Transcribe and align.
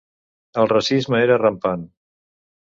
El 0.61 0.69
racisme 0.71 1.21
era 1.27 1.37
rampant. 1.45 1.87